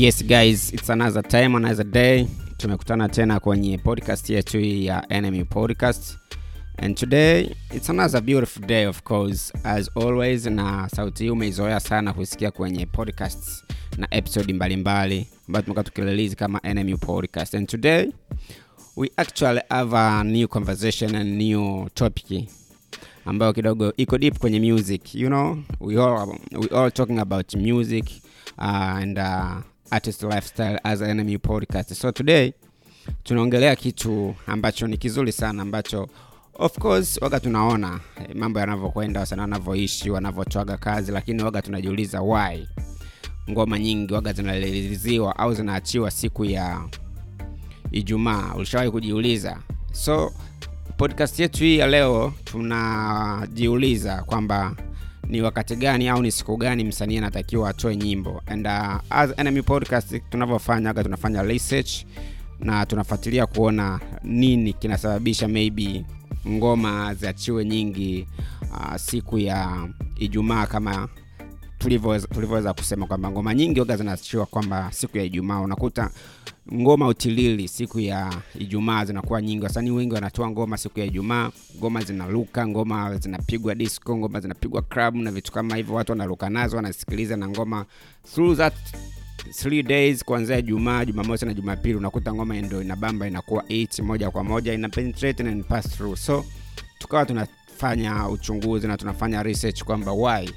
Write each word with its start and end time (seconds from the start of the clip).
Yes 0.00 0.22
guys, 0.22 0.72
it's 0.72 0.88
another 0.88 1.20
time, 1.22 1.54
another 1.56 1.84
day. 1.84 2.26
Tumekutana 2.56 3.08
tena 3.08 3.40
kwenye 3.40 3.78
podcast 3.78 4.30
yetu 4.30 4.60
ya 4.60 5.06
Enemy 5.08 5.44
Podcast. 5.44 6.18
And 6.78 6.96
today 6.96 7.54
it's 7.74 7.90
another 7.90 8.20
beautiful 8.22 8.66
day 8.66 8.86
of 8.86 9.02
course 9.02 9.52
as 9.64 9.90
always, 9.96 10.46
na 10.46 10.88
sauti 10.88 11.24
hii 11.24 11.30
umeizoea 11.30 11.80
sana 11.80 12.12
kusikia 12.12 12.50
kwenye 12.50 12.86
podcasts 12.86 13.64
na 13.98 14.08
episode 14.10 14.52
mbalimbali 14.52 15.26
ambayo 15.48 15.62
tumekuwa 15.62 15.84
tukirelease 15.84 16.34
kama 16.34 16.60
Enemy 16.62 16.96
Podcast. 16.96 17.54
And 17.54 17.68
today 17.68 18.12
we 18.96 19.10
actually 19.16 19.60
have 19.68 19.96
a 19.96 20.24
new 20.24 20.48
conversation 20.48 21.14
and 21.14 21.42
new 21.42 21.88
topic 21.94 22.48
ambayo 23.24 23.52
kidogo 23.52 23.92
iko 23.96 24.18
deep 24.18 24.38
kwenye 24.38 24.72
music 24.72 25.14
you 25.14 25.28
know 25.28 25.58
we 25.80 26.02
all, 26.04 26.28
we 26.52 26.78
all 26.78 26.90
talking 26.92 27.18
about 27.18 27.54
music 27.54 28.04
uh, 28.58 28.64
and 28.96 29.18
uh, 29.18 29.56
artist 29.90 30.22
lifestyle 30.22 30.80
as 30.84 31.02
enemy 31.02 31.38
podcast. 31.38 31.94
So 31.94 32.12
today 32.12 32.52
tunaongelea 33.22 33.76
kitu 33.76 34.34
ambacho 34.46 34.86
ni 34.86 34.96
kizuri 34.96 35.32
sana 35.32 35.62
ambacho 35.62 36.08
of 36.54 36.78
course 36.78 37.18
waga 37.22 37.40
tunaona 37.40 38.00
eh, 38.20 38.36
mambo 38.36 38.60
yanavyokwenda 38.60 39.20
wasanii 39.20 39.40
wanavyoishi 39.40 40.10
wanavyotwaga 40.10 40.76
kazi 40.76 41.12
lakini 41.12 41.42
waga 41.42 41.62
tunajiuliza 41.62 42.22
why. 42.22 42.66
Ngoma 43.50 43.78
nyingi 43.78 44.14
waga 44.14 44.32
zinareliziwa 44.32 45.38
au 45.38 45.54
zinaachiwa 45.54 46.10
siku 46.10 46.44
ya 46.44 46.82
ijumaa. 47.92 48.54
Ulishawahi 48.54 48.90
kujiuliza? 48.90 49.58
So 49.92 50.32
podcast 50.96 51.38
yetu 51.40 51.58
hii 51.64 51.78
ya 51.78 51.86
leo 51.86 52.32
tunajiuliza 52.44 54.22
kwamba 54.22 54.76
ni 55.30 55.42
wakati 55.42 55.76
gani 55.76 56.08
au 56.08 56.22
ni 56.22 56.30
siku 56.32 56.56
gani 56.56 56.84
msanii 56.84 57.18
anatakiwa 57.18 57.70
atoe 57.70 57.96
nyimbo. 57.96 58.42
And 58.46 58.66
uh, 58.66 58.96
as 59.10 59.30
enemy 59.36 59.62
podcast 59.62 60.20
tunavyofanya 60.30 60.90
aga 60.90 61.02
tunafanya 61.04 61.42
research 61.42 62.04
na 62.60 62.86
tunafuatilia 62.86 63.46
kuona 63.46 64.00
nini 64.24 64.72
kinasababisha 64.72 65.48
maybe 65.48 66.04
ngoma 66.48 67.14
ziachiwe 67.14 67.64
nyingi 67.64 68.26
uh, 68.70 68.96
siku 68.96 69.38
ya 69.38 69.88
ijumaa 70.16 70.66
kama 70.66 71.08
tulivyoweza 71.80 72.72
kusema 72.74 73.06
kwamba 73.06 73.30
ngoma 73.30 73.54
nyingi 73.54 73.80
waga 73.80 73.96
zinaachiwa 73.96 74.46
kwamba 74.46 74.92
siku 74.92 75.18
ya 75.18 75.24
ijumaa. 75.24 75.60
Unakuta 75.60 76.10
ngoma 76.74 77.06
utilili 77.08 77.68
siku 77.68 78.00
ya 78.00 78.32
ijumaa 78.58 79.04
zinakuwa 79.04 79.42
nyingi. 79.42 79.64
Wasanii 79.64 79.90
wengi 79.90 80.14
wanatoa 80.14 80.50
ngoma 80.50 80.76
siku 80.76 81.00
ya 81.00 81.06
ijumaa. 81.06 81.50
Ngoma 81.78 82.02
zinaruka 82.04 82.66
ngoma 82.66 83.16
zinapigwa 83.16 83.74
disco 83.74 84.16
ngoma 84.16 84.40
zinapigwa 84.40 84.82
club 84.82 85.14
na 85.14 85.32
vitu 85.32 85.52
kama 85.52 85.76
hivyo. 85.76 85.94
Watu 85.94 86.12
wanaruka 86.12 86.50
nazo 86.50 86.76
wanasikiliza 86.76 87.36
na 87.36 87.48
ngoma 87.48 87.86
through 88.34 88.56
that 88.56 88.74
three 89.52 89.82
days 89.82 90.24
kuanzia 90.24 90.58
ijumaa 90.58 91.04
jumamosi 91.04 91.46
na 91.46 91.54
jumapili. 91.54 91.94
Unakuta 91.94 92.34
ngoma 92.34 92.54
ndo 92.62 92.82
inabamba 92.82 93.26
inakuwa 93.26 93.62
8 93.62 94.02
moja 94.02 94.30
kwa 94.30 94.44
moja 94.44 94.74
ina 94.74 94.90
and 95.40 95.64
pass 95.64 95.88
through. 95.90 96.16
So 96.16 96.44
tukawa 96.98 97.26
tunafanya 97.26 98.28
uchunguzi 98.28 98.86
na 98.86 98.96
tunafanya 98.96 99.42
research 99.42 99.84
kwamba 99.84 100.12
why 100.12 100.50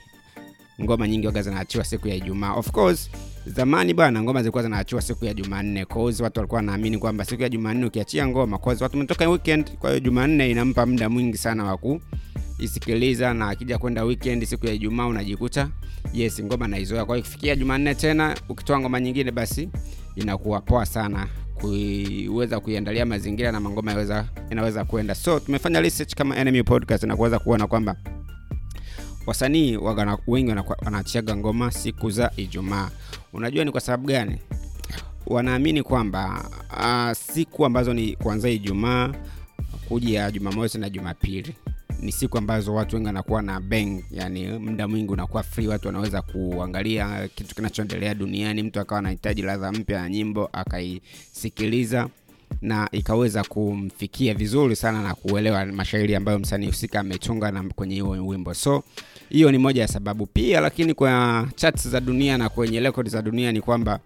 ngoma 0.82 1.08
nyingi 1.08 1.28
waga 1.28 1.42
zinaachiwa 1.42 1.84
siku 1.86 2.08
ya 2.08 2.16
ijumaa. 2.16 2.54
Of 2.54 2.72
course 2.72 3.10
zamani 3.46 3.94
bwana 3.94 4.22
ngoma 4.24 4.40
zilikuwa 4.42 4.64
zinaachiwa 4.64 5.02
siku 5.02 5.26
ya 5.26 5.34
jumanne. 5.34 5.86
Cause 5.86 6.24
watu 6.24 6.40
walikuwa 6.40 6.58
wanaamini 6.58 6.98
kwamba 6.98 7.26
siku 7.26 7.42
ya 7.42 7.50
jumanne 7.50 7.86
ukiachia 7.86 8.28
ngoma 8.28 8.58
cause 8.58 8.84
watu 8.84 8.98
umetoka 8.98 9.30
weekend 9.30 9.78
kwa 9.78 9.90
hiyo 9.90 10.00
jumanne 10.00 10.52
inampa 10.52 10.86
muda 10.86 11.10
mwingi 11.10 11.38
sana 11.38 11.64
wa 11.64 11.78
kuisikiliza 11.78 13.34
na 13.34 13.50
akija 13.50 13.78
kwenda 13.78 14.04
weekend 14.04 14.46
siku 14.46 14.66
ya 14.66 14.74
ijumaa 14.74 15.08
unajikuta 15.08 15.70
yes 16.14 16.42
ngoma 16.44 16.68
naizoea. 16.68 17.06
Kwa 17.06 17.18
ikifikia 17.18 17.56
jumanne 17.56 17.96
tena 17.96 18.36
ukitoa 18.50 18.80
ngoma 18.80 19.00
nyingine 19.00 19.32
basi 19.32 19.70
inakuwa 20.16 20.62
poa 20.62 20.86
sana 20.86 21.28
kuweza 21.54 22.60
kuiandalia 22.60 23.06
mazingira 23.06 23.52
na 23.52 23.60
mangoma 23.60 23.92
yaweza 23.92 24.26
inaweza 24.52 24.86
kwenda. 24.86 25.16
So 25.16 25.40
tumefanya 25.40 25.82
research 25.82 26.14
kama 26.16 26.38
enemy 26.38 26.64
podcast 26.64 27.04
na 27.04 27.16
kuweza 27.16 27.40
kuona 27.40 27.68
kwamba 27.68 27.96
wasanii 29.26 29.78
wengi 30.28 30.52
wanaachiaga 30.86 31.36
ngoma 31.36 31.72
siku 31.72 32.10
za 32.10 32.32
ijumaa. 32.38 32.90
Unajua 33.34 33.66
ni 33.66 33.72
kwa 33.72 33.82
sababu 33.82 34.08
gani? 34.08 34.38
Wanaamini 35.28 35.84
kwamba 35.84 36.50
uh, 36.72 37.18
siku 37.18 37.66
ambazo 37.66 37.94
ni 37.94 38.16
kuanzia 38.16 38.50
ijumaa 38.52 39.14
kuja 39.88 40.32
jumamosi 40.32 40.78
na 40.78 40.90
jumapili 40.90 41.56
ni 42.00 42.12
siku 42.12 42.38
ambazo 42.38 42.74
watu 42.74 42.96
wengi 42.96 43.08
wanakuwa 43.08 43.42
na 43.42 43.60
bang 43.62 44.04
yani 44.12 44.48
muda 44.60 44.88
mwingi 44.88 45.12
unakuwa 45.14 45.44
free 45.44 45.68
watu 45.68 45.88
wanaweza 45.88 46.22
kuangalia 46.22 47.28
kitu 47.36 47.56
kinachoendelea 47.56 48.16
duniani 48.16 48.64
mtu 48.64 48.80
akawa 48.80 49.00
anahitaji 49.00 49.42
ladha 49.42 49.72
mpya 49.72 50.00
ya 50.00 50.10
nyimbo 50.10 50.50
akaisikiliza 50.54 52.10
na 52.62 52.90
ikaweza 52.92 53.44
kumfikia 53.44 54.34
vizuri 54.34 54.76
sana 54.76 55.02
na 55.04 55.16
kuelewa 55.16 55.66
mashairi 55.66 56.16
ambayo 56.16 56.40
msanii 56.40 56.66
husika 56.68 57.00
ametunga 57.00 57.52
na 57.52 57.64
kwenye 57.64 57.94
hiyo 57.94 58.10
wimbo. 58.10 58.54
So 58.54 58.84
hiyo 59.30 59.52
ni 59.52 59.58
moja 59.58 59.82
ya 59.82 59.88
sababu. 59.88 60.26
Pia 60.26 60.60
lakini 60.62 60.94
kwa 60.94 61.48
charts 61.56 61.88
za 61.88 62.00
dunia 62.02 62.38
na 62.38 62.50
kwenye 62.50 62.80
record 62.80 63.10
za 63.10 63.22
dunia 63.22 63.52
ni 63.52 63.62
kwamba 63.62 64.00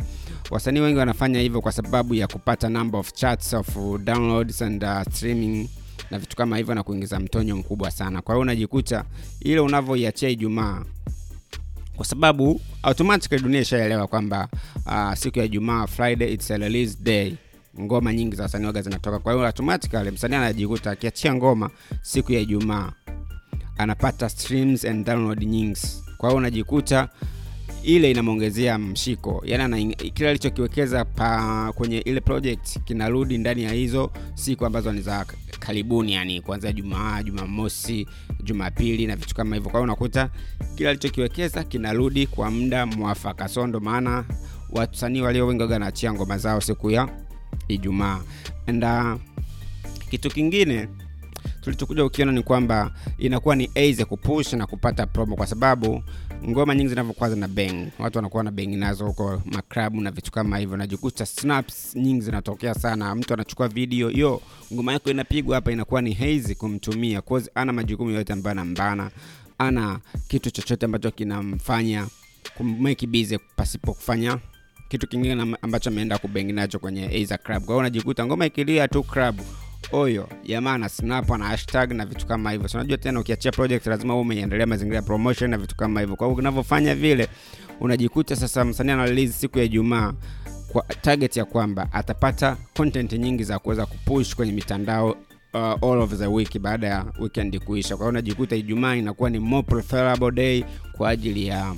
wasanii 0.51 0.79
wengi 0.79 0.99
wanafanya 0.99 1.39
hivyo 1.39 1.61
kwa 1.61 1.71
sababu 1.71 2.15
ya 2.15 2.27
kupata 2.27 2.69
number 2.69 2.99
of 2.99 3.13
charts 3.13 3.53
of 3.53 3.67
downloads 4.03 4.61
and 4.61 4.83
uh, 4.83 5.01
streaming 5.13 5.69
na 6.11 6.19
vitu 6.19 6.35
kama 6.35 6.57
hivyo 6.57 6.75
na 6.75 6.83
kuingiza 6.83 7.19
mtonyo 7.19 7.55
mkubwa 7.55 7.91
sana. 7.91 8.21
Kwa 8.21 8.35
hiyo 8.35 8.41
unajikuta 8.41 9.03
ile 9.41 9.59
unavyoiachia 9.59 10.29
ijumaa 10.29 10.83
kwa 11.95 12.05
sababu 12.05 12.61
automatically 12.83 13.43
dunia 13.43 13.61
ishaelewa 13.61 14.07
kwamba 14.07 14.47
uh, 14.85 15.13
siku 15.13 15.39
ya 15.39 15.45
ijumaa 15.45 15.87
friday 15.87 16.33
it's 16.33 16.51
a 16.51 16.57
release 16.57 16.97
day 17.01 17.33
ngoma 17.79 18.13
nyingi 18.13 18.35
za 18.35 18.43
wasanii 18.43 18.65
waga 18.65 18.81
zinatoka. 18.81 19.19
Kwa 19.19 19.33
hiyo 19.33 19.45
automatically 19.45 20.11
msanii 20.11 20.35
anajikuta 20.35 20.91
akiachia 20.91 21.35
ngoma 21.35 21.69
siku 22.01 22.33
ya 22.33 22.39
ijumaa. 22.39 22.91
Anapata 23.77 24.29
streams 24.29 24.85
and 24.85 25.05
download 25.05 25.43
nyingi. 25.43 25.79
Kwa 26.17 26.29
hiyo 26.29 26.37
unajikuta 26.37 27.09
ile 27.83 28.11
inamwongezea 28.11 28.77
mshiko. 28.77 29.41
Yani 29.45 29.95
kile 29.95 30.29
alichokiwekeza 30.29 31.05
kwenye 31.75 31.97
ile 31.97 32.21
project 32.21 32.79
kinarudi 32.83 33.37
ndani 33.37 33.63
ya 33.63 33.71
hizo 33.71 34.11
siku 34.35 34.65
ambazo 34.65 34.91
ni 34.91 35.01
za 35.01 35.25
karibuni 35.59 36.13
yani 36.13 36.41
kuanzia 36.41 36.71
jumaa 36.71 37.23
jumamosi 37.23 38.07
jumapili 38.43 39.07
na 39.07 39.15
vitu 39.15 39.35
kama 39.35 39.55
hivyo. 39.55 39.71
Kwa 39.71 39.79
hiyo 39.79 39.83
unakuta 39.83 40.29
kile 40.75 40.89
alichokiwekeza 40.89 41.63
kinarudi 41.63 42.27
kwa 42.27 42.51
muda 42.51 42.85
mwafaka. 42.85 43.47
So 43.47 43.67
ndo 43.67 43.79
maana 43.79 44.25
wasanii 44.69 45.21
walio 45.21 45.47
wengi 45.47 45.61
waga 45.61 45.73
wanaachia 45.73 46.13
ngoma 46.13 46.37
zao 46.37 46.61
siku 46.61 46.91
ya 46.91 47.09
ijumaa. 47.67 48.21
And 48.67 48.83
uh, 48.83 49.15
kitu 50.09 50.29
kingine 50.29 50.87
tulichokuja 51.61 52.05
ukiona 52.05 52.31
ni 52.31 52.43
kwamba 52.43 52.91
inakuwa 53.17 53.55
ni 53.55 53.69
easy 53.75 54.05
kupush 54.05 54.53
na 54.53 54.67
kupata 54.67 55.05
promo 55.05 55.35
kwa 55.35 55.47
sababu 55.47 56.03
ngoma 56.49 56.75
nyingi 56.75 56.89
zinavyokuwa 56.89 57.29
zina 57.29 57.47
bang 57.47 57.87
watu 57.99 58.17
wanakuwa 58.17 58.43
na 58.43 58.51
bang 58.51 58.67
nazo 58.67 59.05
huko 59.05 59.41
maklabu 59.45 60.01
na 60.01 60.11
vitu 60.11 60.31
kama 60.31 60.57
hivyo 60.57 60.77
najikuta 60.77 61.25
snaps 61.25 61.95
nyingi 61.95 62.21
zinatokea 62.21 62.73
sana. 62.73 63.15
Mtu 63.15 63.33
anachukua 63.33 63.67
video 63.67 64.11
yo 64.11 64.41
ngoma 64.73 64.93
yako 64.93 65.09
inapigwa 65.11 65.55
hapa 65.55 65.71
inakuwa 65.71 66.01
ni 66.01 66.13
hazy 66.13 66.55
kumtumia 66.55 67.21
cause 67.21 67.51
ana 67.55 67.73
majukumu 67.73 68.11
yote 68.11 68.33
ambayo 68.33 68.51
anambana 68.51 69.11
ana 69.57 69.99
kitu 70.27 70.51
chochote 70.51 70.85
ambacho 70.85 71.11
kinamfanya 71.11 72.07
kummake 72.57 73.07
busy 73.07 73.37
pasipo 73.55 73.93
kufanya 73.93 74.39
kitu 74.87 75.07
kingine 75.07 75.55
ambacho 75.61 75.89
ameenda 75.89 76.17
kubengi 76.17 76.53
nacho 76.53 76.79
kwenye 76.79 77.05
Aza 77.23 77.37
club. 77.37 77.57
Kwa 77.63 77.67
hiyo 77.67 77.77
unajikuta 77.79 78.25
ngoma 78.25 78.45
ikilia 78.45 78.87
tu 78.87 79.03
club 79.03 79.39
oyo 79.91 80.29
jamaa 80.45 80.77
na 80.77 80.89
snap 80.89 81.29
na 81.29 81.45
hashtag 81.45 81.91
na 81.91 82.05
vitu 82.05 82.25
kama 82.27 82.51
hivyo. 82.51 82.67
So 82.67 82.77
unajua 82.77 82.97
tena 82.97 83.19
ukiachia 83.19 83.51
project 83.51 83.87
lazima 83.87 84.13
uwe 84.13 84.21
umeiendelea 84.21 84.65
mazingira 84.67 84.95
ya 84.95 85.01
promotion 85.01 85.49
na 85.51 85.57
vitu 85.57 85.75
kama 85.75 85.99
hivyo. 85.99 86.15
Kwa 86.15 86.27
hiyo 86.27 86.37
unavyofanya 86.39 86.95
vile 86.95 87.27
unajikuta 87.79 88.35
sasa 88.35 88.65
msanii 88.65 88.91
ana 88.91 89.27
siku 89.27 89.57
ya 89.59 89.63
ijumaa 89.63 90.13
kwa 90.67 90.83
target 91.01 91.37
ya 91.37 91.45
kwamba 91.45 91.87
atapata 91.91 92.57
content 92.77 93.13
nyingi 93.13 93.43
za 93.43 93.59
kuweza 93.59 93.85
kupush 93.85 94.35
kwenye 94.35 94.51
mitandao 94.51 95.11
uh, 95.53 95.89
all 95.91 96.01
of 96.01 96.13
the 96.17 96.27
week 96.27 96.59
baada 96.59 96.87
ya 96.87 97.05
weekend 97.19 97.59
kuisha. 97.59 97.95
Kwa 97.97 98.05
hiyo 98.05 98.09
unajikuta 98.09 98.55
ijumaa 98.55 98.95
inakuwa 98.95 99.29
ni 99.29 99.39
more 99.39 100.31
day 100.33 100.63
kwa 100.91 101.09
ajili 101.09 101.47
ya 101.47 101.75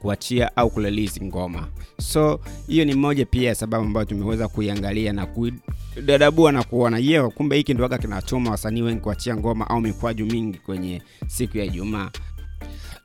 kuachia 0.00 0.56
au 0.56 0.70
kurelisi 0.70 1.24
ngoma. 1.24 1.68
So 2.00 2.40
hiyo 2.66 2.84
ni 2.84 2.94
moja 2.94 3.26
pia 3.26 3.48
ya 3.48 3.54
sababu 3.54 3.84
ambayo 3.84 4.06
tumeweza 4.06 4.48
kuiangalia 4.48 5.12
na 5.12 5.26
kuidadabua 5.26 6.52
na 6.52 6.62
kuona 6.62 6.98
ye 6.98 7.22
kumbe 7.28 7.56
hiki 7.56 7.74
ndo 7.74 7.82
waga 7.82 7.98
kinatuma 7.98 8.50
wasanii 8.50 8.82
wengi 8.82 9.00
kuachia 9.00 9.36
ngoma 9.36 9.70
au 9.70 9.80
mikwaju 9.80 10.26
mingi 10.26 10.58
kwenye 10.58 11.02
siku 11.26 11.58
ya 11.58 11.64
ijumaa. 11.64 12.10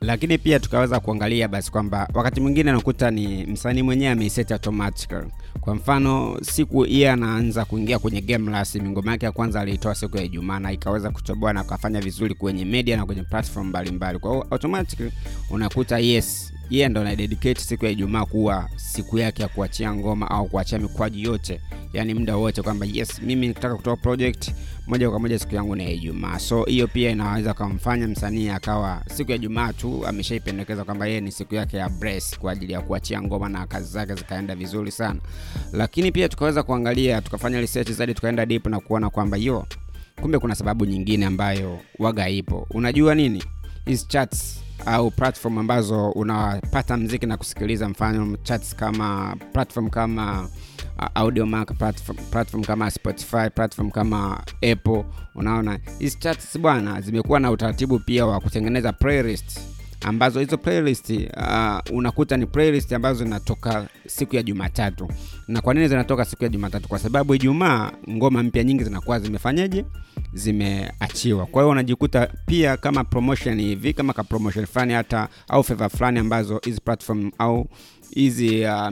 Lakini 0.01 0.37
pia 0.37 0.59
tukaweza 0.59 0.99
kuangalia 0.99 1.47
basi 1.47 1.71
kwamba 1.71 2.09
wakati 2.13 2.41
mwingine 2.41 2.69
anakuta 2.71 3.11
ni 3.11 3.45
msanii 3.45 3.81
mwenyewe 3.81 4.11
ameiseti 4.11 4.53
automatically. 4.53 5.27
Kwa 5.61 5.75
mfano 5.75 6.37
siku 6.41 6.85
iye 6.85 7.11
anaanza 7.11 7.65
kuingia 7.65 7.99
kwenye 7.99 8.21
game 8.21 8.51
rasmi 8.51 8.89
ngoma 8.89 9.11
yake 9.11 9.25
ya 9.25 9.31
kwanza 9.31 9.61
aliitoa 9.61 9.95
siku 9.95 10.17
ya 10.17 10.23
ijumaa 10.23 10.59
na 10.59 10.71
ikaweza 10.71 11.09
kutoboa 11.11 11.53
na 11.53 11.59
akafanya 11.59 12.01
vizuri 12.01 12.35
kwenye 12.35 12.65
media 12.65 12.97
na 12.97 13.05
kwenye 13.05 13.23
platform 13.23 13.67
mbalimbali. 13.67 14.19
Kwa 14.19 14.31
hiyo 14.31 14.47
automatically 14.51 15.11
unakuta 15.49 15.99
yes 15.99 16.53
yeye 16.69 16.89
ndo 16.89 17.01
anadedicate 17.01 17.61
siku 17.61 17.85
ya 17.85 17.91
ijumaa 17.91 18.25
kuwa 18.25 18.69
siku 18.75 19.17
yake 19.17 19.41
ya 19.41 19.47
kuachia 19.47 19.93
ngoma 19.95 20.31
au 20.31 20.45
kuachia 20.47 20.79
mikwaji 20.79 21.23
yote 21.23 21.61
yani 21.93 22.13
muda 22.13 22.35
wote 22.37 22.61
kwamba 22.61 22.85
yes 22.93 23.21
mimi 23.21 23.47
nikitaka 23.47 23.75
kutoa 23.75 23.95
project 23.95 24.51
moja 24.87 25.09
kwa 25.09 25.19
moja 25.19 25.39
siku 25.39 25.55
yangu 25.55 25.75
ni 25.75 25.83
ya 25.83 25.89
ijumaa. 25.89 26.39
So 26.39 26.63
hiyo 26.63 26.87
pia 26.87 27.09
inaweza 27.11 27.53
kumfanya 27.53 28.07
msanii 28.07 28.49
akawa 28.49 29.01
siku 29.15 29.31
ya 29.31 29.37
jumaa 29.37 29.73
tu 29.73 30.07
ameshaipendekeza 30.07 30.83
kwamba 30.83 31.07
yeye 31.07 31.21
ni 31.21 31.31
siku 31.31 31.55
yake 31.55 31.77
ya 31.77 31.89
brace 31.89 32.35
kwa 32.39 32.51
ajili 32.51 32.73
ya 32.73 32.81
kuachia 32.81 33.21
ngoma 33.21 33.49
na 33.49 33.67
kazi 33.67 33.91
zake 33.91 34.15
zikaenda 34.15 34.55
vizuri 34.55 34.91
sana. 34.91 35.19
Lakini 35.73 36.11
pia 36.11 36.29
tukaweza 36.29 36.63
kuangalia 36.63 37.21
tukafanya 37.21 37.59
research 37.61 37.91
zaidi 37.91 38.13
tukaenda 38.13 38.45
deep 38.45 38.67
na 38.67 38.79
kuona 38.79 39.09
kwamba 39.09 39.37
yo 39.37 39.65
kumbe 40.21 40.39
kuna 40.39 40.55
sababu 40.55 40.85
nyingine 40.85 41.25
ambayo 41.25 41.79
waga 41.99 42.29
ipo. 42.29 42.67
Unajua 42.69 43.15
nini? 43.15 43.43
Hizi 43.85 44.05
chats 44.07 44.61
au 44.85 45.11
platform 45.11 45.57
ambazo 45.57 46.09
unapata 46.11 46.97
mziki 46.97 47.25
na 47.25 47.37
kusikiliza 47.37 47.89
mfano 47.89 48.37
chats 48.43 48.75
kama 48.75 49.35
platform 49.53 49.89
kama 49.89 50.41
uh, 50.99 51.05
audiomack 51.15 51.73
platform, 51.77 52.17
platform 52.31 52.63
kama 52.63 52.91
spotify 52.91 53.49
platform 53.55 53.91
kama 53.91 54.43
apple 54.71 55.05
unaona? 55.35 55.79
Hizi 55.99 56.17
chats 56.19 56.59
bwana 56.59 57.01
zimekuwa 57.01 57.39
na 57.39 57.51
utaratibu 57.51 57.99
pia 57.99 58.25
wa 58.25 58.39
kutengeneza 58.39 58.93
playlist 58.93 59.59
ambazo 60.01 60.39
hizo 60.39 60.57
playlist 60.57 61.09
uh, 61.09 61.97
unakuta 61.97 62.37
ni 62.37 62.45
playlist 62.45 62.93
ambazo 62.93 63.23
zinatoka 63.23 63.87
siku 64.07 64.35
ya 64.35 64.43
jumatatu. 64.43 65.07
Na 65.47 65.61
kwa 65.61 65.73
nini 65.73 65.87
zinatoka 65.87 66.25
siku 66.25 66.43
ya 66.43 66.49
jumatatu? 66.49 66.87
Kwa 66.87 66.99
sababu 66.99 67.35
ijumaa 67.35 67.91
ngoma 68.09 68.43
mpya 68.43 68.63
nyingi 68.63 68.83
zinakuwa 68.83 69.19
zimefanyaje? 69.19 69.85
Zimeachiwa. 70.33 71.45
Kwa 71.45 71.61
hiyo 71.61 71.71
unajikuta 71.71 72.27
pia 72.45 72.77
kama 72.77 73.03
promotion 73.03 73.61
hivi 73.61 73.93
kama 73.93 74.13
ka 74.13 74.23
promotion 74.23 74.65
fulani 74.65 74.93
hata 74.93 75.27
au 75.47 75.63
favor 75.63 75.89
fulani 75.89 76.19
ambazo 76.19 76.61
hizi 76.65 76.81
platform 76.81 77.31
au 77.37 77.67
hizi 78.11 78.65
uh, 78.65 78.89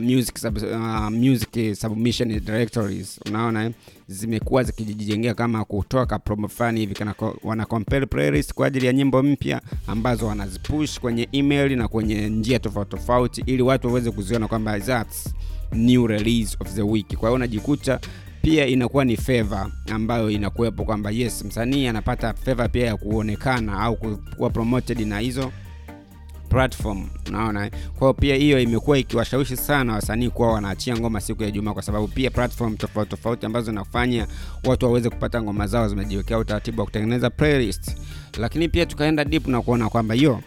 uh, 0.72 1.10
music 1.10 1.74
submission 1.74 2.40
directories 2.40 3.20
unaona 3.26 3.64
eh? 3.64 3.72
zimekuwa 4.08 4.62
zikijijengea 4.62 5.34
kama 5.34 5.64
kutoa 5.64 6.06
ka 6.06 6.18
promo 6.18 6.48
fulani 6.48 6.80
hivi 6.80 6.94
wana 7.42 7.66
playlist 8.10 8.54
kwa 8.54 8.66
ajili 8.66 8.86
ya 8.86 8.92
nyimbo 8.92 9.22
mpya 9.22 9.60
ambazo 9.86 10.26
wanazipush 10.26 11.00
kwenye 11.00 11.28
email 11.32 11.76
na 11.76 11.88
kwenye 11.88 12.28
njia 12.28 12.58
tofauti 12.58 12.90
tofauti 12.90 13.42
ili 13.46 13.62
watu 13.62 13.86
waweze 13.86 14.10
kuziona 14.10 14.48
kwamba 14.48 14.80
that's 14.80 15.34
new 15.72 16.06
release 16.06 16.56
of 16.60 16.74
the 16.74 16.82
week 16.82 17.06
kwa 17.16 17.28
hiyo 17.28 17.34
unajikuta 17.34 18.00
pia 18.42 18.66
inakuwa 18.66 19.04
ni 19.04 19.16
favor 19.16 19.70
ambayo 19.92 20.30
inakuwepo 20.30 20.84
kwamba 20.84 21.10
yes 21.10 21.44
msanii 21.44 21.86
anapata 21.86 22.34
favor 22.34 22.70
pia 22.70 22.86
ya 22.86 22.96
kuonekana 22.96 23.80
au 23.80 23.96
kuwa 24.36 24.50
promoted 24.50 25.00
na 25.00 25.18
hizo 25.18 25.52
platform 26.54 27.08
unaona? 27.28 27.70
Kwao 27.98 28.14
pia 28.14 28.34
hiyo 28.36 28.60
imekuwa 28.60 28.98
ikiwashawishi 28.98 29.56
sana 29.56 29.92
wasanii 29.92 30.30
kuwa 30.30 30.52
wanaachia 30.52 30.96
ngoma 30.96 31.20
siku 31.20 31.42
ya 31.42 31.50
jumaa 31.50 31.72
kwa 31.72 31.82
sababu 31.82 32.08
pia 32.08 32.30
platform 32.30 32.76
tofauti 32.76 33.10
tofauti 33.10 33.46
ambazo 33.46 33.64
zinafanya 33.66 34.26
watu 34.64 34.86
waweze 34.86 35.10
kupata 35.10 35.42
ngoma 35.42 35.66
zao 35.66 35.88
zimejiwekea 35.88 36.38
utaratibu 36.38 36.80
wa 36.80 36.84
kutengeneza 36.86 37.30
playlist. 37.30 37.96
Lakini 38.38 38.68
pia 38.68 38.86
tukaenda 38.86 39.24
deep 39.24 39.46
na 39.46 39.62
kuona 39.62 39.88
kwamba 39.90 40.14
hiyo 40.14 40.40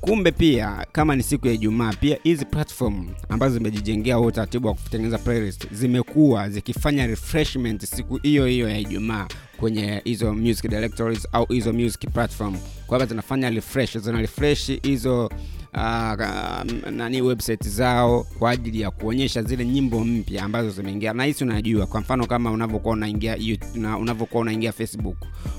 kumbe 0.00 0.32
pia 0.32 0.86
kama 0.92 1.16
ni 1.16 1.22
siku 1.22 1.46
ya 1.46 1.52
ijumaa 1.52 1.92
pia 1.92 2.18
hizi 2.22 2.44
platform 2.44 3.08
ambazo 3.28 3.54
zimejijengea 3.54 4.16
huo 4.16 4.26
utaratibu 4.26 4.68
wa 4.68 4.74
kutengeneza 4.74 5.18
playlist 5.18 5.66
zimekuwa 5.72 6.50
zikifanya 6.50 7.06
refreshment 7.06 7.84
siku 7.84 8.16
hiyo 8.16 8.46
hiyo 8.46 8.68
ya 8.68 8.78
ijumaa 8.78 9.26
kwenye 9.56 10.02
hizo 10.04 10.34
music 10.34 10.70
directories 10.70 11.28
au 11.32 11.46
hizo 11.46 11.72
music 11.72 12.10
platform. 12.10 12.56
Kwamba 12.86 13.06
zinafanya 13.06 13.50
refresh 13.50 13.98
zina 13.98 14.20
refresh 14.20 14.70
hizo 14.82 15.30
Uh, 15.78 16.90
nani 16.90 17.22
website 17.22 17.68
zao 17.68 18.26
kwa 18.38 18.50
ajili 18.50 18.80
ya 18.80 18.90
kuonyesha 18.90 19.42
zile 19.42 19.64
nyimbo 19.66 20.04
mpya 20.04 20.44
ambazo 20.44 20.70
zimeingia. 20.70 21.12
Na 21.12 21.24
hisi 21.24 21.44
unajua 21.44 21.86
kwa 21.86 22.00
mfano 22.00 22.26
kama 22.26 22.50
unavyokuwa 22.50 22.94
unaingia 22.94 23.36
unavyokuwa 24.00 24.42
unaingia 24.42 24.72
facebook 24.72 25.16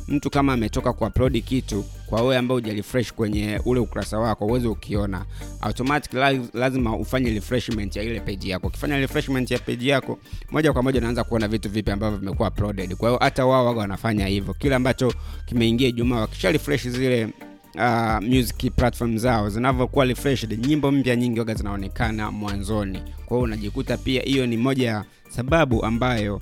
mtu 0.07 0.30
kama 0.30 0.54
ametoka 0.54 0.94
kuaplodi 0.94 1.42
kitu 1.42 1.86
kwa 2.06 2.21
wewe 2.21 2.38
ambao 2.38 2.57
hujarefresh 2.57 3.13
kwenye 3.13 3.62
ule 3.66 3.80
ukurasa 3.80 4.19
wako 4.19 4.45
uweze 4.45 4.68
ukiona. 4.68 5.25
Automatic 5.62 6.13
lazima 6.54 6.95
ufanye 6.98 7.31
refreshment 7.31 7.95
ya 7.95 8.04
ile 8.04 8.19
page 8.19 8.50
yako. 8.50 8.68
Ukifanya 8.68 8.98
refreshment 8.98 9.51
ya 9.51 9.60
page 9.60 9.88
yako 9.89 10.19
moja 10.51 10.74
kwa 10.74 10.83
moja 10.83 11.00
unaanza 11.00 11.24
kuona 11.24 11.48
vitu 11.48 11.69
vipi 11.69 11.92
ambavyo 11.92 12.18
vimekuwa 12.19 12.51
kwa 12.95 13.10
hiyo 13.10 13.19
hata 13.22 13.45
wao 13.45 13.65
waga 13.65 13.80
wanafanya 13.80 14.27
hivyo. 14.27 14.54
Kile 14.54 14.75
ambacho 14.75 15.13
kimeingia 15.45 15.88
ijumaa 15.88 16.19
wakisha 16.19 16.51
refresh 16.51 16.88
zile 16.88 17.27
uh, 17.75 18.19
music 18.24 18.71
platform 18.75 19.18
zao 19.18 19.50
zinavyokuwa 19.50 20.06
refreshed 20.06 20.66
nyimbo 20.68 20.92
mpya 20.92 21.16
nyingi 21.16 21.39
waga 21.39 21.54
zinaonekana 21.54 22.31
mwanzoni. 22.31 23.00
Kwa 23.25 23.38
hiyo 23.38 23.42
unajikuta 23.42 23.98
pia 23.98 24.21
hiyo 24.21 24.48
ni 24.48 24.57
moja 24.57 24.88
ya 24.89 25.06
sababu 25.30 25.86
ambayo 25.86 26.42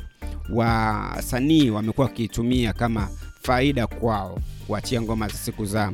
wasanii 0.49 1.69
wamekuwa 1.69 2.07
wakiitumia 2.07 2.73
kama 2.73 3.09
faida 3.41 3.87
kwao 3.87 4.39
kuachia 4.67 5.01
ngoma 5.01 5.27
za 5.27 5.33
siku 5.33 5.65
za 5.65 5.91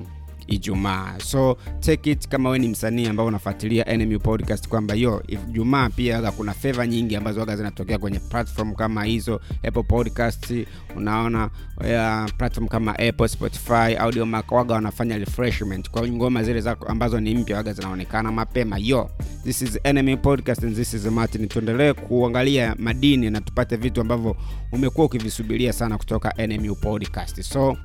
ijumaa. 0.48 1.20
So 1.20 1.58
take 1.80 2.12
it 2.12 2.28
kama 2.28 2.50
we 2.50 2.60
ni 2.60 2.68
msanii 2.68 3.08
ambao 3.08 3.26
unafuatilia 3.26 3.86
podcast 4.24 4.68
kwamba 4.68 4.94
yo 4.94 5.24
ijumaa 5.28 5.90
pia 5.90 6.16
waga 6.16 6.32
kuna 6.32 6.54
favor 6.54 6.88
nyingi 6.88 7.16
ambazo 7.16 7.40
waga 7.40 7.56
zinatokea 7.56 7.98
kwenye 7.98 8.20
platform 8.20 8.76
kama 8.76 9.04
hizo 9.04 9.42
apple 9.64 9.84
podcast 9.84 10.54
unaona 10.96 11.46
uh, 11.78 12.32
platform 12.38 12.68
kama 12.68 12.92
apple 13.00 13.28
spotify 13.28 13.96
audiomack 14.00 14.52
waga 14.52 14.74
wanafanya 14.74 15.18
refreshment. 15.18 15.90
Kwa 15.90 16.08
ngoma 16.08 16.44
zile 16.44 16.62
zako 16.62 16.86
ambazo 16.86 17.20
ni 17.20 17.36
mpya 17.36 17.58
waga 17.58 17.74
zinaonekana 17.74 18.32
mapema. 18.32 18.78
Yo 18.78 19.10
this 19.44 19.62
is 19.62 19.80
NMU 19.94 20.18
podcast 20.18 20.64
and 20.64 20.76
this 20.76 20.94
is 20.94 21.06
martin. 21.06 21.48
Tuendelee 21.48 21.94
kuangalia 21.94 22.76
madini 22.80 23.30
na 23.30 23.42
tupate 23.42 23.76
vitu 23.76 24.02
ambavyo 24.02 24.36
umekuwa 24.72 25.06
ukivisubiria 25.06 25.74
sana 25.74 25.98
kutoka 25.98 26.48
NMU 26.48 26.76
podcast. 26.76 27.42
So 27.42 27.78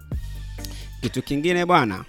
kitu 1.00 1.22
kingine 1.22 1.66
bwana 1.66 2.04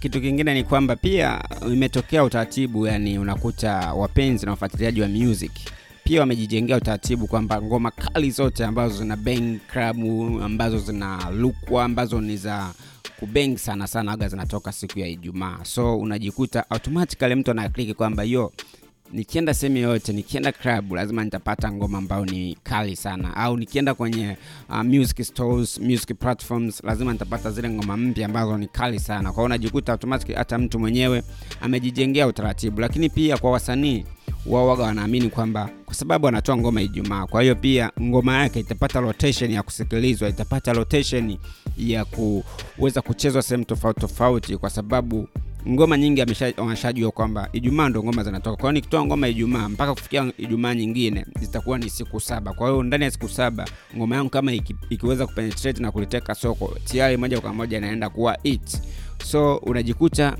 kitu 0.00 0.20
kingine 0.20 0.54
ni 0.54 0.64
kwamba 0.64 0.96
pia 0.96 1.44
imetokea 1.72 2.24
utaratibu 2.24 2.86
yani 2.86 3.18
unakuta 3.18 3.72
wapenzi 3.94 4.46
na 4.46 4.52
wafuatiliaji 4.52 5.00
wa 5.02 5.08
music 5.08 5.52
pia 6.04 6.20
wamejijengea 6.20 6.76
utaratibu 6.76 7.26
kwamba 7.26 7.62
ngoma 7.62 7.90
kali 7.90 8.30
zote 8.30 8.64
ambazo 8.64 8.96
zina 8.98 9.16
bang 9.16 9.58
club 9.72 9.96
ambazo 10.42 10.78
zina 10.78 11.30
lukwa 11.30 11.84
ambazo 11.84 12.20
ni 12.20 12.36
za 12.36 12.70
kubeng 13.20 13.56
sana 13.56 13.86
sana 13.86 14.12
aga 14.12 14.28
zinatoka 14.28 14.72
siku 14.72 14.98
ya 14.98 15.06
ijumaa. 15.06 15.58
So 15.62 15.98
unajikuta 15.98 16.70
automatically 16.70 17.34
mtu 17.34 17.50
anakliki 17.50 17.94
kwamba 17.94 18.22
yo 18.24 18.52
nikienda 19.12 19.54
sehemu 19.54 19.76
yoyote 19.78 20.12
nikienda 20.12 20.52
club 20.52 20.92
lazima 20.92 21.24
nitapata 21.24 21.72
ngoma 21.72 21.98
ambayo 21.98 22.24
ni 22.24 22.58
kali 22.62 22.96
sana. 22.96 23.36
Au 23.36 23.56
nikienda 23.56 23.94
kwenye 23.94 24.36
uh, 24.68 24.82
music 24.82 25.22
stores 25.22 25.78
music 25.80 26.18
platforms 26.18 26.84
lazima 26.84 27.12
nitapata 27.12 27.50
zile 27.50 27.70
ngoma 27.70 27.96
mpya 27.96 28.26
ambazo 28.26 28.58
ni 28.58 28.66
kali 28.66 29.00
sana. 29.00 29.32
Kwa 29.32 29.58
hiyo 29.58 29.82
automatic 29.86 30.36
hata 30.36 30.58
mtu 30.58 30.78
mwenyewe 30.78 31.22
amejijengea 31.60 32.26
utaratibu. 32.26 32.80
Lakini 32.80 33.08
pia 33.08 33.36
kwa 33.38 33.50
wasanii 33.50 34.04
wao 34.46 34.68
waga 34.68 34.82
wanaamini 34.82 35.28
kwamba 35.28 35.70
kwa 35.84 35.94
sababu 35.94 36.28
anatoa 36.28 36.56
ngoma 36.56 36.82
ijumaa 36.82 37.26
kwa 37.26 37.42
hiyo 37.42 37.54
pia 37.56 37.90
ngoma 38.00 38.38
yake 38.38 38.60
itapata 38.60 39.00
rotation 39.00 39.50
ya 39.50 39.62
kusikilizwa 39.62 40.28
itapata 40.28 40.72
rotation 40.72 41.36
ya 41.78 42.04
kuweza 42.04 43.02
kuchezwa 43.02 43.42
sehemu 43.42 43.64
tofauti 43.64 44.00
tofauti 44.00 44.56
kwa 44.56 44.70
sababu 44.70 45.28
ngoma 45.68 45.98
nyingi 45.98 46.24
wameshajua 46.56 47.10
kwamba 47.10 47.48
ijumaa 47.52 47.88
ndo 47.88 48.02
ngoma 48.02 48.24
zinatoka. 48.24 48.56
Kwa 48.56 48.62
hiyo 48.62 48.72
nikitoa 48.72 49.04
ngoma 49.04 49.28
ijumaa 49.28 49.68
mpaka 49.68 49.94
kufikia 49.94 50.32
ijumaa 50.38 50.74
nyingine 50.74 51.26
zitakuwa 51.40 51.78
ni 51.78 51.90
siku 51.90 52.20
saba. 52.20 52.52
Kwa 52.52 52.68
hiyo 52.70 52.82
ndani 52.82 53.04
ya 53.04 53.10
siku 53.10 53.28
saba 53.28 53.66
ngoma 53.96 54.16
yangu 54.16 54.30
kama 54.30 54.52
iki, 54.52 54.76
ikiweza 54.90 55.26
kupenetrate 55.26 55.82
na 55.82 55.92
kuliteka 55.92 56.34
soko 56.34 56.74
tayari 56.84 57.16
moja 57.16 57.40
kwa 57.40 57.54
moja 57.54 57.78
inaenda 57.78 58.10
kuwa 58.10 58.38
it. 58.42 58.80
So 59.24 59.56
unajikuta 59.56 60.36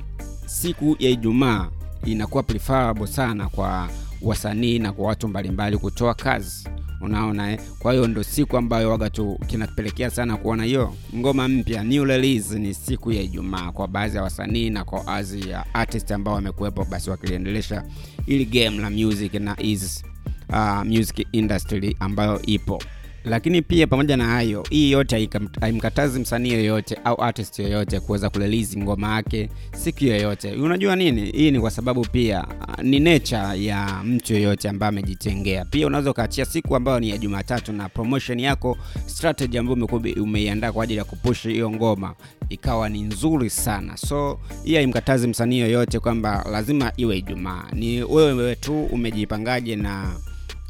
siku 0.46 0.96
ya 0.98 1.10
ijumaa 1.10 1.68
inakuwa 2.04 2.42
preferable 2.42 3.06
sana 3.06 3.48
kwa 3.48 3.88
wasanii 4.22 4.78
na 4.78 4.92
kwa 4.92 5.06
watu 5.06 5.28
mbalimbali 5.28 5.78
kutoa 5.78 6.14
kazi 6.14 6.68
unaona 7.00 7.52
eh? 7.52 7.60
kwa 7.78 7.92
hiyo 7.92 8.06
ndo 8.08 8.22
siku 8.22 8.56
ambayo 8.56 8.90
waga 8.90 9.10
tu 9.10 9.38
kinapelekea 9.46 10.10
sana 10.10 10.36
kuona 10.36 10.64
hiyo 10.64 10.94
ngoma 11.16 11.48
mpya 11.48 11.84
new 11.84 12.04
release 12.04 12.58
ni 12.58 12.74
siku 12.74 13.12
ya 13.12 13.22
ijumaa 13.22 13.72
kwa 13.72 13.88
baadhi 13.88 14.16
ya 14.16 14.22
wasanii 14.22 14.70
na 14.70 14.84
kwa 14.84 15.04
baadhi 15.04 15.50
ya 15.50 15.74
artist 15.74 16.10
ambao 16.10 16.34
wamekuwepo 16.34 16.84
basi 16.84 17.10
wakiliendelesha 17.10 17.84
ili 18.26 18.44
game 18.44 18.78
la 18.78 18.90
music 18.90 19.34
na 19.34 19.56
is 19.62 20.04
uh, 20.48 20.82
music 20.84 21.26
industry 21.32 21.96
ambayo 22.00 22.42
ipo 22.42 22.82
lakini 23.24 23.62
pia 23.62 23.86
pamoja 23.86 24.16
na 24.16 24.24
hayo 24.26 24.64
hii 24.70 24.90
yote 24.90 25.28
haimkatazi 25.60 26.20
msanii 26.20 26.52
yoyote 26.52 26.96
au 27.04 27.22
artist 27.22 27.58
yoyote 27.58 28.00
kuweza 28.00 28.30
kurelease 28.30 28.78
ngoma 28.78 29.14
yake 29.14 29.48
siku 29.74 30.04
yoyote. 30.04 30.52
Unajua 30.52 30.96
nini? 30.96 31.30
Hii 31.30 31.50
ni 31.50 31.60
kwa 31.60 31.70
sababu 31.70 32.06
pia 32.12 32.44
ah, 32.48 32.82
ni 32.82 33.00
nature 33.00 33.64
ya 33.64 34.00
mtu 34.04 34.32
yoyote 34.34 34.68
ambaye 34.68 34.88
amejitengea. 34.88 35.64
Pia 35.64 35.86
unaweza 35.86 36.10
ukaachia 36.10 36.44
siku 36.44 36.76
ambayo 36.76 37.00
ni 37.00 37.10
ya 37.10 37.18
jumatatu 37.18 37.72
na 37.72 37.88
promotion 37.88 38.40
yako 38.40 38.78
strategy 39.06 39.58
ambayo 39.58 39.88
umeiandaa 40.22 40.72
kwa 40.72 40.84
ajili 40.84 40.98
ya 40.98 41.04
kupush 41.04 41.42
hiyo 41.42 41.70
ngoma 41.70 42.14
ikawa 42.48 42.88
ni 42.88 43.02
nzuri 43.02 43.50
sana. 43.50 43.96
So 43.96 44.38
hii 44.64 44.74
haimkatazi 44.74 45.26
msanii 45.28 45.58
yoyote 45.58 45.98
kwamba 45.98 46.44
lazima 46.52 46.92
iwe 46.96 47.18
ijumaa. 47.18 47.64
Ni 47.72 48.02
wewe 48.02 48.56
tu 48.56 48.84
umejipangaje 48.84 49.76
na 49.76 50.10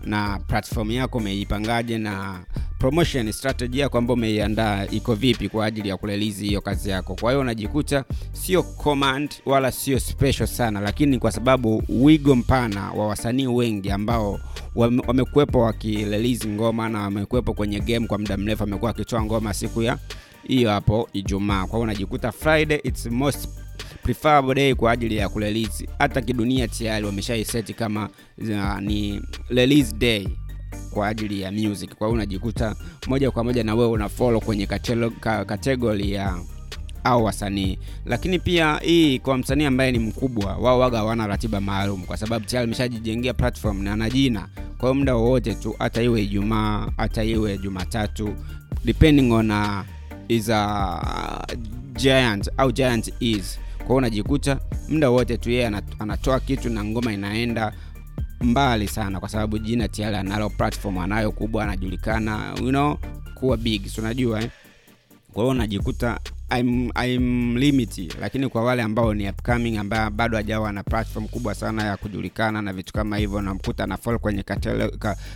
na 0.04 0.38
platform 0.46 0.90
yako 0.90 1.18
umeipangaje 1.18 1.98
na 1.98 2.40
promotion 2.78 3.32
strategy 3.32 3.78
yako 3.78 3.98
ambayo 3.98 4.14
umeiandaa 4.14 4.86
iko 4.90 5.14
vipi 5.14 5.48
kwa 5.48 5.66
ajili 5.66 5.88
ya 5.88 5.96
kurelizi 5.96 6.46
hiyo 6.46 6.60
kazi 6.60 6.90
yako? 6.90 7.14
Kwa 7.20 7.30
hiyo 7.30 7.40
unajikuta 7.40 8.04
sio 8.32 8.62
command 8.62 9.30
wala 9.46 9.72
sio 9.72 10.00
special 10.00 10.46
sana 10.46 10.80
lakini 10.80 11.18
kwa 11.18 11.32
sababu 11.32 11.82
wigo 11.88 12.36
mpana 12.36 12.92
wa 12.92 13.06
wasanii 13.08 13.46
wengi 13.46 13.90
ambao 13.90 14.40
wamekuwepo 14.74 15.60
wakirelizi 15.60 16.48
ngoma 16.48 16.88
na 16.88 17.00
wamekuwepo 17.02 17.54
kwenye 17.54 17.80
game 17.80 18.06
kwa 18.06 18.18
muda 18.18 18.36
mrefu 18.36 18.62
amekuwa 18.62 18.90
akitoa 18.90 19.22
ngoma 19.24 19.54
siku 19.54 19.82
ya 19.82 19.98
hiyo 20.46 20.70
hapo 20.70 21.08
ijumaa. 21.12 21.60
Kwa 21.66 21.70
hiyo 21.70 21.80
unajikuta 21.82 22.32
friday 22.32 22.80
its 22.84 23.06
most 23.06 23.48
preferable 24.02 24.54
day 24.54 24.74
kwa 24.74 24.92
ajili 24.92 25.16
ya 25.16 25.28
kurelease. 25.28 25.88
Hata 25.98 26.20
kidunia 26.20 26.68
tayari 26.68 27.06
wameshaiseti 27.06 27.74
kama 27.74 28.08
uh, 28.38 28.80
ni 28.80 29.22
release 29.48 29.92
day 29.96 30.28
kwa 30.90 31.08
ajili 31.08 31.40
ya 31.40 31.52
music. 31.52 31.94
Kwa 31.94 32.06
hiyo 32.06 32.14
unajikuta 32.14 32.76
moja 33.06 33.30
kwa 33.30 33.44
moja 33.44 33.64
na 33.64 33.74
wewe 33.74 33.90
una 33.90 34.08
kwenye 34.44 34.66
kategori 35.46 36.12
ya 36.12 36.38
au 37.04 37.24
wasanii. 37.24 37.78
Lakini 38.06 38.38
pia 38.38 38.78
hii 38.82 39.18
kwa 39.18 39.38
msanii 39.38 39.64
ambaye 39.64 39.92
ni 39.92 39.98
mkubwa 39.98 40.56
wao 40.56 40.78
waga 40.78 40.98
hawana 40.98 41.26
ratiba 41.26 41.60
maalum 41.60 42.02
kwa 42.04 42.16
sababu 42.16 42.44
tayari 42.46 42.64
ameshajijengea 42.64 43.34
platform 43.34 43.82
na 43.82 43.92
ana 43.92 44.10
jina. 44.10 44.48
Kwa 44.78 44.88
hiyo 44.88 44.94
muda 44.94 45.14
wowote 45.14 45.54
tu 45.54 45.74
hata 45.78 46.02
iwe 46.02 46.22
ijumaa 46.22 46.88
hata 46.96 47.24
iwe 47.24 47.58
jumatatu 47.58 48.34
depending 48.84 49.32
on 49.32 49.50
uh, 49.50 49.80
is 50.28 50.48
a 50.50 51.46
giant 51.96 52.50
au 52.56 52.72
giant 52.72 53.12
is 53.20 53.58
kwa 53.82 53.86
hiyo 53.86 53.96
unajikuta 53.96 54.60
muda 54.88 55.10
wote 55.10 55.38
tu 55.38 55.50
yeye 55.50 55.70
anatoa 55.98 56.40
kitu 56.40 56.70
na 56.70 56.84
ngoma 56.84 57.12
inaenda 57.12 57.72
mbali 58.40 58.88
sana 58.88 59.20
kwa 59.20 59.28
sababu 59.28 59.58
jina 59.58 59.88
tayari 59.88 60.16
analo 60.16 60.50
platform 60.50 60.98
anayo 60.98 61.32
kubwa 61.32 61.64
anajulikana 61.64 62.54
you 62.60 62.68
know 62.68 62.98
kuwa 63.34 63.56
big 63.56 63.86
so 63.86 64.00
unajua 64.02 64.42
eh? 64.42 64.50
kwa 65.32 65.42
hiyo 65.42 65.50
unajikuta 65.50 66.20
I'm, 66.58 66.90
I'm 67.04 67.56
limit 67.56 68.14
lakini 68.20 68.48
kwa 68.48 68.64
wale 68.64 68.82
ambao 68.82 69.14
ni 69.14 69.28
upcoming 69.28 69.76
ambaye 69.78 70.10
bado 70.10 70.36
hajawa 70.36 70.72
na 70.72 70.82
platform 70.82 71.28
kubwa 71.28 71.54
sana 71.54 71.84
ya 71.84 71.96
kujulikana 71.96 72.62
na 72.62 72.72
vitu 72.72 72.92
kama 72.92 73.16
hivyo 73.16 73.42
namkuta 73.42 73.86
na 73.86 73.96
fall 73.96 74.18
kwenye 74.18 74.42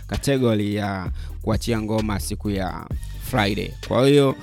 kategori 0.07 0.75
ya 0.75 1.11
kuachia 1.41 1.81
ngoma 1.81 2.19
siku 2.19 2.49
ya 2.49 2.85
friday 3.31 3.73
kwa 3.87 4.07
hiyo 4.07 4.35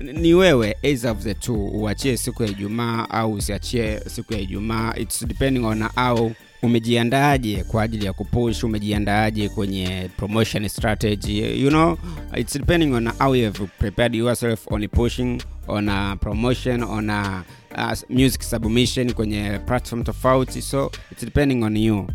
ni 0.00 0.34
wewe 0.34 0.76
either 0.82 1.10
of 1.10 1.18
the 1.18 1.34
two. 1.34 1.66
Uachie 1.66 2.16
siku 2.16 2.42
ya 2.42 2.48
ijumaa 2.48 3.06
au 3.10 3.32
usiachie 3.32 4.00
siku 4.06 4.32
ya 4.32 4.38
ijumaa. 4.40 4.94
Its 4.96 5.26
depending 5.26 5.64
on 5.64 5.84
au 5.96 6.32
umejiandaaje 6.62 7.64
kwa 7.64 7.82
ajili 7.82 8.06
ya 8.06 8.12
kupush 8.12 8.64
umejiandaaje 8.64 9.48
kwenye 9.48 10.10
promotion 10.16 10.68
strategy. 10.68 11.62
You 11.62 11.68
know 11.70 11.98
it's 12.36 12.58
depending 12.58 12.92
on 12.94 13.08
how 13.18 13.34
you 13.36 13.44
have 13.44 13.66
prepared 13.78 14.14
yourself 14.14 14.72
on 14.72 14.88
pushing 14.88 15.42
on 15.68 15.88
a 15.88 16.16
promotion 16.20 16.82
on 16.82 17.10
a, 17.10 17.44
uh, 17.78 17.92
music 18.10 18.42
submission 18.42 19.12
kwenye 19.12 19.58
platform 19.66 20.02
tofauti. 20.04 20.62
So 20.62 20.90
it's 21.12 21.24
depending 21.24 21.62
on 21.64 21.76
you 21.76 22.06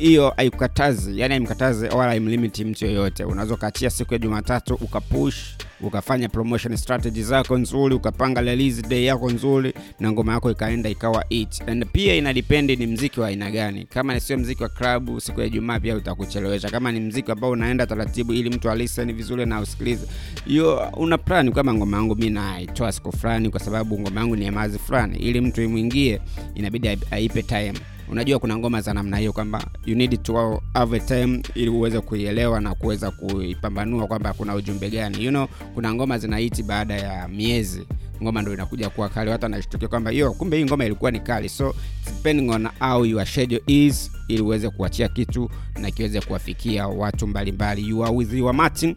hiyo 0.00 0.32
haikukatazi 0.36 1.20
yani 1.20 1.34
haimkatazi 1.34 1.86
wala 1.86 2.04
haimlimiti 2.08 2.64
mtu 2.64 2.84
yoyote. 2.86 3.24
Unaweza 3.24 3.54
ukaachia 3.54 3.90
siku 3.90 4.12
ya 4.14 4.18
jumatatu 4.18 4.74
ukapush 4.74 5.36
ukafanya 5.80 6.28
promotion 6.28 6.76
strategy 6.76 7.22
zako 7.22 7.58
nzuri 7.58 7.94
ukapanga 7.94 8.40
release 8.40 8.82
day 8.82 9.04
yako 9.04 9.30
nzuri 9.30 9.74
na 10.00 10.12
ngoma 10.12 10.32
yako 10.32 10.50
ikaenda 10.50 10.90
ikawa 10.90 11.24
it. 11.28 11.62
And 11.68 11.86
pia 11.86 12.14
inadipendi 12.14 12.76
ni 12.76 12.86
mziki 12.86 13.20
wa 13.20 13.28
aina 13.28 13.50
gani. 13.50 13.84
Kama 13.84 14.20
sio 14.20 14.38
mziki 14.38 14.62
wa 14.62 14.68
klabu 14.68 15.20
siku 15.20 15.40
ya 15.40 15.48
jumaa 15.48 15.80
pia 15.80 15.96
utakuchelewesha. 15.96 16.70
Kama 16.70 16.92
ni 16.92 17.00
mziki 17.00 17.32
ambao 17.32 17.50
unaenda 17.50 17.86
taratibu 17.86 18.32
ili 18.32 18.50
mtu 18.50 18.70
alisen 18.70 19.12
vizuri 19.12 19.46
na 19.46 19.60
usikilize 19.60 20.06
hiyo 20.46 20.90
una 20.96 21.18
plani 21.18 21.52
kama 21.52 21.74
ngoma 21.74 21.96
yangu 21.96 22.16
mi 22.16 22.30
naitoa 22.30 22.92
siku 22.92 23.12
fulani 23.16 23.50
kwa 23.50 23.60
sababu 23.60 24.00
ngoma 24.00 24.20
yangu 24.20 24.36
ni 24.36 24.44
ya 24.44 24.68
fulani. 24.86 25.18
Ili 25.18 25.40
mtu 25.40 25.62
imwingie 25.62 26.20
inabidi 26.54 26.88
aipe 27.10 27.42
time 27.42 27.74
unajua 28.10 28.38
kuna 28.38 28.56
ngoma 28.58 28.80
za 28.80 28.94
namna 28.94 29.16
hiyo 29.16 29.32
kwamba 29.32 29.64
you 29.86 29.96
need 29.96 30.22
to 30.22 30.62
have 30.74 30.96
a 30.96 31.00
time 31.00 31.42
ili 31.54 31.68
uweze 31.70 32.00
kuielewa 32.00 32.60
na 32.60 32.74
kuweza 32.74 33.10
kuipambanua 33.10 34.06
kwamba 34.06 34.32
kuna 34.32 34.54
ujumbe 34.54 34.90
gani. 34.90 35.24
You 35.24 35.30
know 35.30 35.46
kuna 35.74 35.94
ngoma 35.94 36.18
zinahiti 36.18 36.62
baada 36.62 36.94
ya 36.94 37.28
miezi. 37.28 37.86
Ngoma 38.22 38.42
ndo 38.42 38.54
inakuja 38.54 38.90
kuwa 38.90 39.08
kali 39.08 39.30
watu 39.30 39.44
wanashtukia 39.44 39.88
kwamba 39.88 40.10
yo 40.10 40.32
kumbe 40.32 40.56
hii 40.56 40.64
ngoma 40.64 40.84
ilikuwa 40.84 41.10
ni 41.10 41.20
kali. 41.20 41.48
So 41.48 41.74
depending 42.06 42.50
on 42.50 42.68
how 42.80 43.04
your 43.04 43.26
schedule 43.26 43.62
is 43.66 44.10
ili 44.28 44.42
uweze 44.42 44.70
kuachia 44.70 45.08
kitu 45.08 45.50
na 45.80 45.90
kiweze 45.90 46.20
kuwafikia 46.20 46.88
watu 46.88 47.26
mbalimbali. 47.26 47.88
You 47.88 48.04
are 48.04 48.14
with 48.16 48.32
your 48.32 48.54
martin 48.54 48.96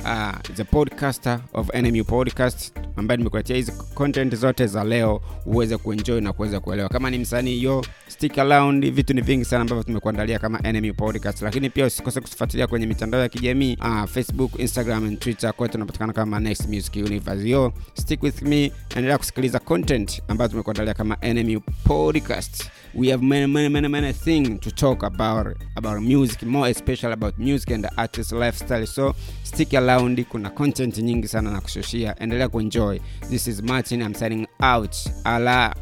uh, 0.00 0.32
the 0.54 0.64
podcaster 0.64 1.40
of 1.52 1.68
NMU 1.74 2.04
podcast 2.04 2.72
ambaye 2.96 3.16
nimekuletea 3.18 3.56
hizi 3.56 3.72
content 3.94 4.34
zote 4.34 4.66
za 4.66 4.84
leo 4.84 5.20
uweze 5.46 5.76
kuenjoy 5.76 6.20
na 6.20 6.32
kuweza 6.32 6.60
kuelewa. 6.60 6.88
Kama 6.88 7.10
ni 7.10 7.18
msanii 7.18 7.62
yo 7.62 7.84
stick 8.08 8.38
around 8.38 8.90
vitu 8.92 9.14
ni 9.14 9.20
vingi 9.20 9.44
sana 9.44 9.62
ambavyo 9.62 9.82
tumekuandalia 9.84 10.38
kama 10.38 10.58
NMU 10.72 10.94
podcast 10.94 11.42
lakini 11.42 11.70
pia 11.70 11.86
usikose 11.86 12.20
kutufuatilia 12.20 12.66
kwenye 12.66 12.86
mitandao 12.86 13.20
ya 13.20 13.28
kijamii 13.28 13.76
uh, 13.80 14.04
facebook 14.04 14.50
instagram 14.58 15.04
and 15.04 15.18
twitter. 15.18 15.52
Kote 15.54 15.72
tunapatikana 15.72 16.12
kama 16.12 16.40
next 16.40 16.68
music 16.68 16.96
universe. 16.96 17.48
Yo 17.50 17.72
stick 17.94 18.22
with 18.22 18.42
me 18.42 18.72
endelea 18.96 19.18
kusikiliza 19.18 19.58
content 19.58 20.22
ambayo 20.28 20.48
tumekuandalia 20.50 20.94
kama 20.94 21.16
NMU 21.34 21.60
podcast 21.84 22.70
we 22.96 23.08
have 23.08 23.22
many 23.22 23.46
many 23.46 23.68
many 23.68 23.88
many 23.88 24.12
thing 24.12 24.58
to 24.58 24.70
talk 24.70 25.02
about 25.02 25.56
about 25.76 26.00
music 26.02 26.42
more 26.42 26.68
especially 26.68 27.12
about 27.12 27.38
music 27.38 27.70
and 27.70 27.88
artist 27.96 28.32
lifestyle. 28.32 28.86
So 28.86 29.14
stick 29.42 29.74
around 29.74 30.24
kuna 30.30 30.50
content 30.50 30.98
nyingi 30.98 31.28
sana 31.28 31.50
na 31.50 31.60
kushushia 31.60 32.16
endelea 32.20 32.48
kuenjoy. 32.48 33.00
This 33.30 33.46
is 33.48 33.62
martin 33.62 34.02
i'm 34.02 34.14
signing 34.14 34.46
out. 34.60 34.96
Ala 35.24 35.74